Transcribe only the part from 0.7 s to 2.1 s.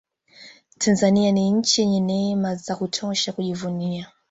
tanzania ni nchi yenye